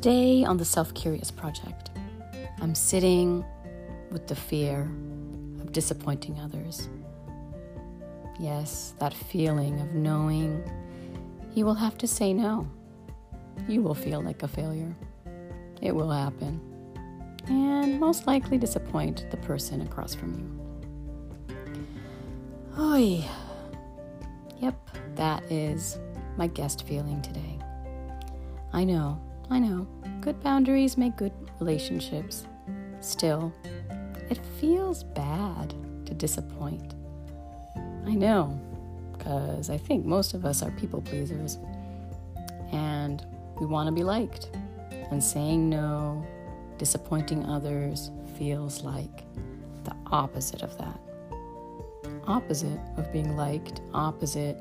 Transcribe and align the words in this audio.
Today 0.00 0.44
on 0.44 0.58
the 0.58 0.64
Self 0.64 0.94
Curious 0.94 1.32
Project, 1.32 1.90
I'm 2.62 2.76
sitting 2.76 3.44
with 4.12 4.28
the 4.28 4.36
fear 4.36 4.82
of 5.60 5.72
disappointing 5.72 6.38
others. 6.38 6.88
Yes, 8.38 8.94
that 9.00 9.12
feeling 9.12 9.80
of 9.80 9.94
knowing 9.94 10.62
you 11.52 11.66
will 11.66 11.74
have 11.74 11.98
to 11.98 12.06
say 12.06 12.32
no. 12.32 12.70
You 13.66 13.82
will 13.82 13.96
feel 13.96 14.22
like 14.22 14.44
a 14.44 14.46
failure. 14.46 14.94
It 15.82 15.92
will 15.92 16.12
happen. 16.12 16.60
And 17.48 17.98
most 17.98 18.28
likely 18.28 18.56
disappoint 18.56 19.28
the 19.32 19.36
person 19.38 19.80
across 19.80 20.14
from 20.14 20.32
you. 21.48 21.56
Oi. 22.80 23.24
Yep, 24.60 24.90
that 25.16 25.42
is 25.50 25.98
my 26.36 26.46
guest 26.46 26.86
feeling 26.86 27.20
today. 27.20 27.58
I 28.72 28.84
know, 28.84 29.20
I 29.50 29.58
know, 29.58 29.86
good 30.20 30.42
boundaries 30.42 30.96
make 30.98 31.16
good 31.16 31.32
relationships. 31.58 32.46
Still, 33.00 33.52
it 34.30 34.38
feels 34.60 35.04
bad 35.04 35.74
to 36.06 36.14
disappoint. 36.14 36.94
I 38.06 38.14
know, 38.14 38.58
because 39.12 39.70
I 39.70 39.78
think 39.78 40.04
most 40.04 40.34
of 40.34 40.44
us 40.44 40.62
are 40.62 40.70
people 40.72 41.00
pleasers 41.00 41.58
and 42.72 43.24
we 43.58 43.66
want 43.66 43.86
to 43.86 43.92
be 43.92 44.04
liked. 44.04 44.50
And 45.10 45.24
saying 45.24 45.70
no, 45.70 46.26
disappointing 46.76 47.46
others, 47.46 48.10
feels 48.36 48.82
like 48.82 49.24
the 49.84 49.96
opposite 50.06 50.62
of 50.62 50.76
that. 50.78 51.00
Opposite 52.26 52.78
of 52.98 53.10
being 53.12 53.36
liked, 53.36 53.80
opposite 53.94 54.58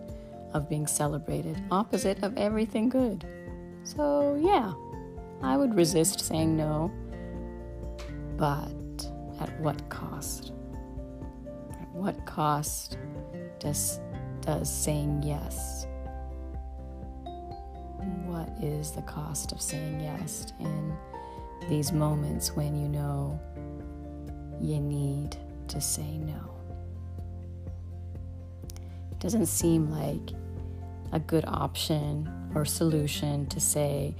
of 0.54 0.70
being 0.70 0.88
celebrated, 0.88 1.62
opposite 1.70 2.24
of 2.24 2.38
everything 2.38 2.88
good. 2.88 3.26
So, 3.96 4.38
yeah, 4.44 4.74
I 5.42 5.56
would 5.56 5.74
resist 5.74 6.20
saying 6.20 6.58
no, 6.58 6.92
but 8.36 8.68
at 9.40 9.58
what 9.62 9.88
cost? 9.88 10.52
At 11.72 11.90
what 11.94 12.26
cost 12.26 12.98
does, 13.60 14.02
does 14.42 14.70
saying 14.70 15.24
yes? 15.24 15.88
What 18.26 18.50
is 18.62 18.92
the 18.92 19.04
cost 19.04 19.54
of 19.54 19.62
saying 19.62 20.02
yes 20.02 20.52
in 20.60 20.94
these 21.70 21.94
moments 21.94 22.58
when 22.58 22.76
you 22.76 22.90
know 22.90 23.40
you 24.60 24.82
need 24.82 25.38
to 25.70 25.80
say 25.80 26.18
no? 26.18 26.56
It 29.12 29.20
doesn't 29.20 29.46
seem 29.46 29.90
like 29.90 30.36
a 31.14 31.20
good 31.20 31.46
option 31.48 32.30
or 32.56 32.66
solution 32.66 33.46
to 33.48 33.60
say 33.60 34.16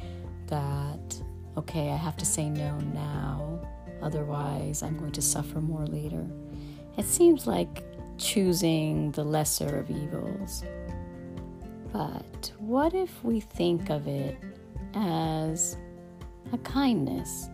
that, 0.48 1.22
okay, 1.58 1.90
I 1.90 1.96
have 1.96 2.18
to 2.18 2.26
say 2.26 2.50
no 2.50 2.78
now, 2.80 3.60
otherwise, 4.02 4.84
I'm 4.84 4.98
going 4.98 5.14
to 5.14 5.22
suffer 5.22 5.60
more 5.60 5.86
later. 5.86 6.26
It 6.98 7.06
seems 7.06 7.48
like 7.48 7.84
choosing 8.18 9.12
the 9.12 9.24
lesser 9.24 9.78
of 9.78 9.90
evils. 9.90 10.64
But 11.94 12.52
what 12.60 12.94
if 12.94 13.24
we 13.24 13.40
think 13.40 13.90
of 13.90 14.08
it 14.08 14.38
as 14.94 15.78
a 16.54 16.58
kindness, 16.60 17.50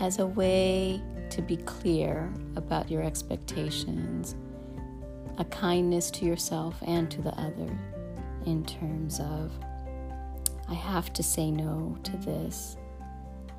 as 0.00 0.18
a 0.18 0.26
way 0.26 1.00
to 1.30 1.42
be 1.42 1.56
clear 1.56 2.32
about 2.56 2.90
your 2.90 3.02
expectations, 3.02 4.34
a 5.38 5.44
kindness 5.44 6.10
to 6.12 6.24
yourself 6.24 6.76
and 6.86 7.10
to 7.10 7.20
the 7.20 7.34
other 7.38 7.78
in 8.46 8.64
terms 8.64 9.20
of, 9.20 9.52
I 10.68 10.74
have 10.74 11.12
to 11.14 11.22
say 11.22 11.50
no 11.50 11.96
to 12.02 12.16
this, 12.16 12.76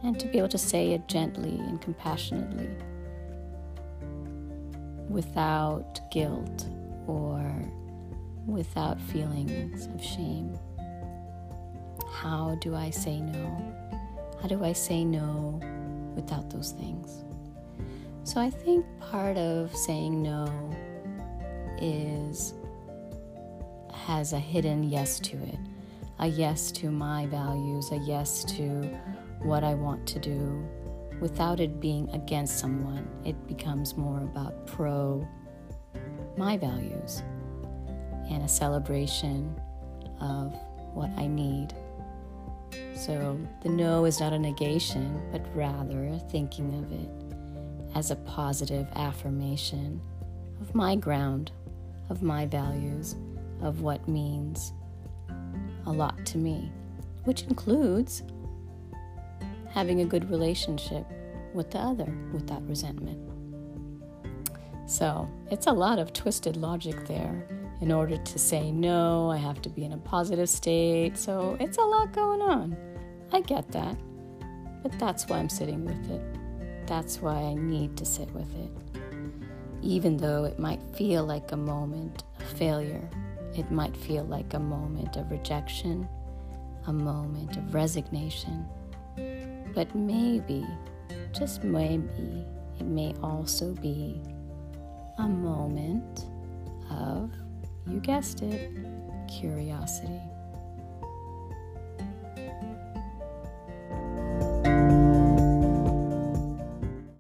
and 0.04 0.20
to 0.20 0.28
be 0.28 0.38
able 0.38 0.50
to 0.50 0.58
say 0.58 0.92
it 0.92 1.08
gently 1.08 1.58
and 1.58 1.82
compassionately 1.82 2.70
without 5.10 6.00
guilt 6.12 6.68
or 7.08 7.50
without 8.46 9.00
feelings 9.00 9.88
of 9.88 10.04
shame. 10.04 10.58
How 12.12 12.58
do 12.62 12.76
I 12.76 12.90
say 12.90 13.22
no? 13.22 13.76
How 14.42 14.48
do 14.48 14.64
I 14.64 14.74
say 14.74 15.06
no 15.06 15.62
without 16.16 16.50
those 16.50 16.72
things? 16.72 17.24
So 18.24 18.42
I 18.42 18.50
think 18.50 18.86
part 19.00 19.38
of 19.38 19.74
saying 19.76 20.22
no 20.22 20.52
is 21.80 22.54
has 23.94 24.34
a 24.34 24.40
hidden 24.40 24.84
yes 24.84 25.20
to 25.20 25.38
it. 25.38 25.60
A 26.20 26.28
yes 26.28 26.72
to 26.74 26.90
my 26.90 27.28
values, 27.28 27.92
a 27.92 27.98
yes 27.98 28.44
to 28.56 28.64
what 29.44 29.64
I 29.64 29.76
want 29.76 30.08
to 30.08 30.20
do 30.20 30.68
without 31.20 31.60
it 31.60 31.80
being 31.80 32.10
against 32.10 32.60
someone. 32.60 33.08
It 33.24 33.48
becomes 33.48 33.96
more 33.96 34.22
about 34.22 34.66
pro 34.66 35.28
my 36.36 36.58
values 36.58 37.24
and 38.30 38.44
a 38.44 38.48
celebration 38.48 39.60
of 40.20 40.54
what 40.94 41.10
I 41.18 41.28
need. 41.28 41.74
So 42.96 43.40
the 43.62 43.70
no 43.70 44.06
is 44.06 44.20
not 44.20 44.34
a 44.34 44.40
negation, 44.40 45.22
but 45.32 45.42
rather 45.56 46.20
thinking 46.32 46.74
of 46.76 46.92
it 46.92 47.10
as 47.96 48.12
a 48.12 48.16
positive 48.16 48.88
affirmation 48.96 50.02
of 50.62 50.74
my 50.74 50.96
ground, 50.96 51.52
of 52.10 52.24
my 52.24 52.46
values, 52.48 53.16
of 53.62 53.82
what 53.82 54.08
means 54.08 54.74
a 55.88 55.92
lot 55.92 56.26
to 56.28 56.38
me, 56.38 56.72
which 57.24 57.44
includes 57.44 58.24
having 59.70 60.02
a 60.02 60.06
good 60.06 60.30
relationship 60.30 61.06
with 61.54 61.72
the 61.72 61.80
other 61.80 62.14
without 62.34 62.68
resentment. 62.68 63.20
So 64.86 65.30
it's 65.52 65.68
a 65.68 65.72
lot 65.72 66.00
of 66.00 66.14
twisted 66.14 66.56
logic 66.56 67.08
there. 67.08 67.48
In 67.82 67.92
order 67.92 68.18
to 68.18 68.40
say 68.40 68.72
no, 68.72 69.30
I 69.30 69.38
have 69.38 69.62
to 69.64 69.70
be 69.70 69.84
in 69.84 69.94
a 69.94 69.98
positive 69.98 70.50
state. 70.50 71.18
So 71.18 71.58
it's 71.60 71.78
a 71.78 71.84
lot 71.84 72.12
going 72.14 72.42
on. 72.42 72.76
I 73.32 73.42
get 73.42 73.72
that. 73.72 73.98
But 74.82 74.98
that's 74.98 75.28
why 75.28 75.38
I'm 75.38 75.50
sitting 75.50 75.86
with 75.86 76.10
it. 76.10 76.22
That's 76.88 77.22
why 77.22 77.36
I 77.36 77.54
need 77.54 77.98
to 77.98 78.06
sit 78.06 78.32
with 78.32 78.50
it. 78.56 78.72
Even 79.82 80.18
though 80.18 80.46
it 80.46 80.58
might 80.58 80.82
feel 80.96 81.26
like 81.26 81.52
a 81.52 81.58
moment 81.58 82.24
of 82.40 82.46
failure, 82.58 83.10
it 83.58 83.72
might 83.72 83.98
feel 83.98 84.24
like 84.26 84.54
a 84.54 84.60
moment 84.60 85.18
of 85.18 85.32
rejection, 85.32 86.08
a 86.86 86.94
moment 86.94 87.58
of 87.58 87.74
resignation. 87.74 88.66
But 89.74 89.94
maybe, 89.96 90.66
just 91.34 91.64
maybe, 91.64 92.46
it 92.80 92.86
may 92.86 93.14
also 93.24 93.74
be 93.74 94.22
a 95.18 95.28
moment 95.28 96.26
of, 96.92 97.32
you 97.88 98.00
guessed 98.00 98.42
it, 98.42 98.72
curiosity. 99.28 100.22